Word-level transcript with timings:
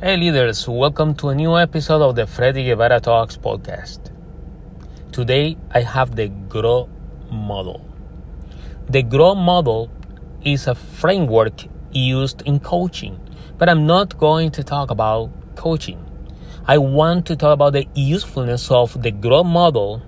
Hey 0.00 0.16
leaders, 0.16 0.68
welcome 0.68 1.12
to 1.16 1.30
a 1.30 1.34
new 1.34 1.58
episode 1.58 2.02
of 2.02 2.14
the 2.14 2.24
Freddy 2.24 2.62
Guevara 2.62 3.00
Talks 3.00 3.36
podcast. 3.36 4.12
Today 5.10 5.56
I 5.72 5.80
have 5.80 6.14
the 6.14 6.28
GROW 6.28 6.88
model. 7.32 7.84
The 8.88 9.02
GROW 9.02 9.34
model 9.34 9.90
is 10.44 10.68
a 10.68 10.76
framework 10.76 11.64
used 11.90 12.42
in 12.42 12.60
coaching, 12.60 13.18
but 13.58 13.68
I'm 13.68 13.88
not 13.88 14.16
going 14.18 14.52
to 14.52 14.62
talk 14.62 14.92
about 14.92 15.32
coaching. 15.56 15.98
I 16.64 16.78
want 16.78 17.26
to 17.26 17.34
talk 17.34 17.54
about 17.54 17.72
the 17.72 17.88
usefulness 17.96 18.70
of 18.70 19.02
the 19.02 19.10
GROW 19.10 19.42
model 19.42 20.00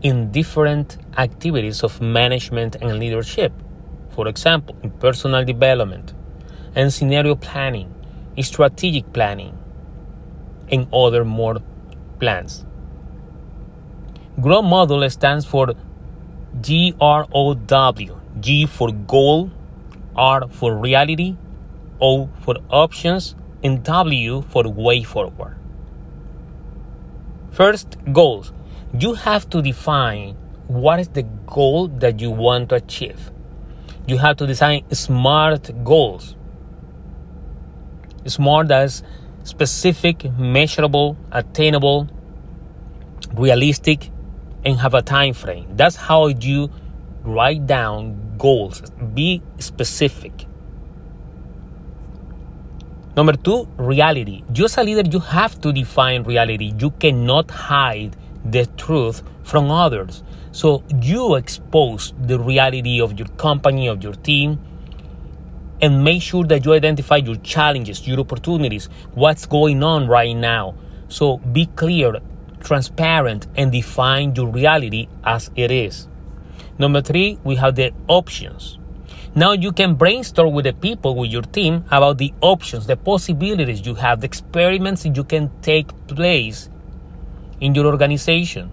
in 0.00 0.32
different 0.32 0.96
activities 1.18 1.82
of 1.82 2.00
management 2.00 2.76
and 2.76 2.98
leadership. 2.98 3.52
For 4.08 4.28
example, 4.28 4.78
in 4.82 4.92
personal 4.92 5.44
development 5.44 6.14
and 6.74 6.90
scenario 6.90 7.34
planning 7.34 7.94
strategic 8.42 9.12
planning, 9.12 9.56
and 10.70 10.86
other 10.92 11.24
more 11.24 11.58
plans. 12.20 12.64
GROW 14.40 14.62
model 14.62 15.08
stands 15.10 15.44
for 15.44 15.74
G 16.60 16.94
R 17.00 17.26
O 17.32 17.54
W. 17.54 18.20
G 18.40 18.66
for 18.66 18.92
goal, 18.92 19.50
R 20.14 20.48
for 20.48 20.76
reality, 20.76 21.36
O 22.00 22.28
for 22.42 22.56
options, 22.70 23.34
and 23.64 23.82
W 23.82 24.42
for 24.42 24.68
way 24.68 25.02
forward. 25.02 25.56
First, 27.50 27.96
goals. 28.12 28.52
You 28.98 29.14
have 29.14 29.50
to 29.50 29.60
define 29.60 30.36
what 30.68 31.00
is 31.00 31.08
the 31.08 31.24
goal 31.46 31.88
that 31.88 32.20
you 32.20 32.30
want 32.30 32.68
to 32.70 32.76
achieve. 32.76 33.30
You 34.06 34.18
have 34.18 34.36
to 34.36 34.46
design 34.46 34.84
SMART 34.90 35.84
goals. 35.84 36.36
SMART 38.28 38.70
as 38.70 39.02
specific, 39.44 40.30
measurable, 40.38 41.16
attainable, 41.32 42.08
realistic, 43.34 44.10
and 44.64 44.78
have 44.78 44.94
a 44.94 45.02
time 45.02 45.34
frame. 45.34 45.66
That's 45.76 45.96
how 45.96 46.26
you 46.28 46.70
write 47.22 47.66
down 47.66 48.36
goals. 48.38 48.82
Be 49.14 49.42
specific. 49.58 50.46
Number 53.16 53.32
two, 53.32 53.68
reality. 53.76 54.44
You 54.54 54.66
as 54.66 54.78
a 54.78 54.84
leader, 54.84 55.08
you 55.08 55.18
have 55.18 55.60
to 55.62 55.72
define 55.72 56.22
reality. 56.22 56.72
You 56.78 56.90
cannot 56.90 57.50
hide 57.50 58.16
the 58.44 58.66
truth 58.76 59.22
from 59.42 59.70
others. 59.70 60.22
So 60.52 60.84
you 61.00 61.34
expose 61.34 62.14
the 62.20 62.38
reality 62.38 63.00
of 63.00 63.18
your 63.18 63.28
company, 63.36 63.88
of 63.88 64.02
your 64.04 64.12
team, 64.12 64.60
and 65.80 66.02
make 66.02 66.22
sure 66.22 66.44
that 66.44 66.64
you 66.64 66.72
identify 66.72 67.16
your 67.16 67.36
challenges, 67.36 68.06
your 68.06 68.20
opportunities, 68.20 68.86
what's 69.14 69.46
going 69.46 69.82
on 69.82 70.08
right 70.08 70.36
now. 70.36 70.74
So 71.08 71.38
be 71.38 71.66
clear, 71.66 72.14
transparent, 72.60 73.46
and 73.56 73.70
define 73.72 74.34
your 74.34 74.48
reality 74.48 75.08
as 75.24 75.50
it 75.54 75.70
is. 75.70 76.08
Number 76.78 77.00
three, 77.00 77.38
we 77.44 77.56
have 77.56 77.74
the 77.76 77.92
options. 78.06 78.78
Now 79.34 79.52
you 79.52 79.72
can 79.72 79.94
brainstorm 79.94 80.52
with 80.52 80.64
the 80.64 80.72
people, 80.72 81.14
with 81.14 81.30
your 81.30 81.42
team, 81.42 81.84
about 81.90 82.18
the 82.18 82.32
options, 82.40 82.86
the 82.86 82.96
possibilities 82.96 83.86
you 83.86 83.94
have, 83.94 84.20
the 84.20 84.26
experiments 84.26 85.04
you 85.04 85.22
can 85.22 85.50
take 85.62 85.88
place 86.08 86.68
in 87.60 87.74
your 87.74 87.86
organization. 87.86 88.72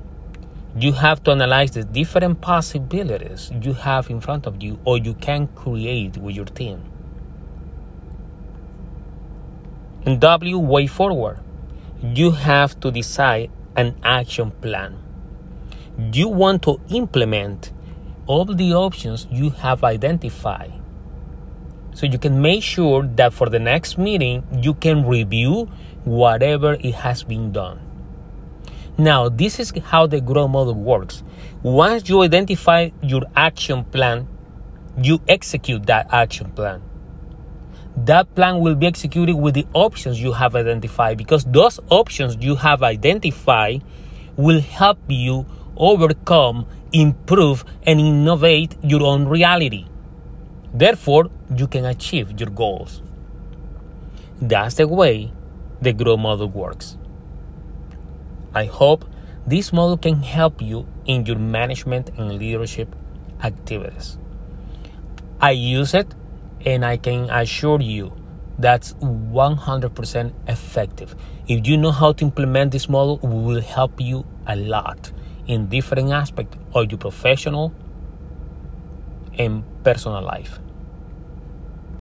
You 0.77 0.93
have 0.93 1.23
to 1.23 1.31
analyze 1.31 1.71
the 1.71 1.83
different 1.83 2.41
possibilities 2.41 3.51
you 3.61 3.73
have 3.73 4.09
in 4.09 4.19
front 4.21 4.45
of 4.45 4.61
you 4.61 4.79
or 4.85 4.97
you 4.97 5.13
can 5.13 5.47
create 5.47 6.17
with 6.17 6.35
your 6.35 6.45
team. 6.45 6.81
And 9.94 9.94
W, 10.05 10.59
way 10.59 10.85
forward. 10.85 11.39
You 12.03 12.29
have 12.29 12.79
to 12.81 12.91
decide 12.91 13.49
an 13.75 13.95
action 14.03 14.51
plan. 14.51 14.99
You 16.13 16.27
want 16.27 16.61
to 16.63 16.79
implement 16.89 17.73
all 18.27 18.45
the 18.45 18.71
options 18.75 19.25
you 19.31 19.49
have 19.49 19.83
identified. 19.83 20.73
So 21.95 22.05
you 22.05 22.19
can 22.19 22.39
make 22.39 22.61
sure 22.61 23.01
that 23.15 23.33
for 23.33 23.49
the 23.49 23.57
next 23.57 23.97
meeting, 23.97 24.43
you 24.61 24.75
can 24.75 25.07
review 25.07 25.71
whatever 26.03 26.73
it 26.73 26.93
has 26.93 27.23
been 27.23 27.51
done. 27.51 27.79
Now, 28.99 29.27
this 29.27 29.59
is 29.59 29.73
how 29.85 30.05
the 30.05 30.21
GROW 30.21 30.47
model 30.47 30.75
works. 30.75 31.23
Once 31.63 32.07
you 32.07 32.21
identify 32.21 32.91
your 33.01 33.23
action 33.35 33.83
plan, 33.85 34.27
you 35.01 35.19
execute 35.27 35.87
that 35.87 36.13
action 36.13 36.51
plan 36.51 36.83
that 37.97 38.33
plan 38.35 38.59
will 38.59 38.75
be 38.75 38.87
executed 38.87 39.35
with 39.35 39.53
the 39.53 39.65
options 39.73 40.21
you 40.21 40.33
have 40.33 40.55
identified 40.55 41.17
because 41.17 41.45
those 41.45 41.79
options 41.89 42.35
you 42.39 42.55
have 42.55 42.83
identified 42.83 43.83
will 44.35 44.59
help 44.59 44.97
you 45.07 45.45
overcome, 45.77 46.67
improve, 46.91 47.63
and 47.85 47.99
innovate 47.99 48.75
your 48.83 49.03
own 49.03 49.27
reality. 49.27 49.87
Therefore, 50.73 51.29
you 51.55 51.67
can 51.67 51.85
achieve 51.85 52.37
your 52.39 52.49
goals. 52.49 53.01
That's 54.41 54.75
the 54.75 54.87
way 54.87 55.31
the 55.81 55.93
GROW 55.93 56.17
model 56.17 56.49
works. 56.49 56.97
I 58.53 58.65
hope 58.65 59.05
this 59.47 59.71
model 59.71 59.97
can 59.97 60.21
help 60.21 60.61
you 60.61 60.87
in 61.05 61.25
your 61.25 61.37
management 61.37 62.09
and 62.17 62.37
leadership 62.37 62.93
activities. 63.41 64.17
I 65.39 65.51
use 65.51 65.93
it 65.93 66.13
and 66.65 66.85
I 66.85 66.97
can 66.97 67.29
assure 67.29 67.81
you 67.81 68.13
that's 68.57 68.93
100% 68.93 70.33
effective. 70.47 71.15
If 71.47 71.67
you 71.67 71.77
know 71.77 71.91
how 71.91 72.13
to 72.13 72.25
implement 72.25 72.71
this 72.71 72.89
model, 72.89 73.19
we 73.19 73.29
will 73.53 73.61
help 73.61 73.99
you 73.99 74.25
a 74.47 74.55
lot 74.55 75.11
in 75.47 75.67
different 75.67 76.11
aspects 76.11 76.57
of 76.73 76.91
your 76.91 76.97
professional 76.97 77.73
and 79.37 79.63
personal 79.83 80.21
life. 80.21 80.59